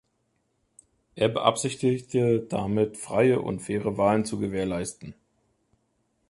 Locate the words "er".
1.15-1.29